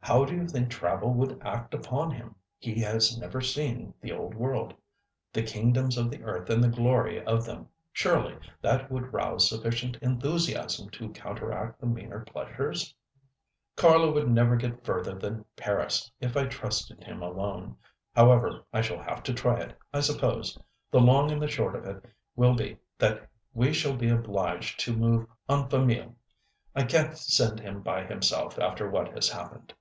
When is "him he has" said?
2.12-3.18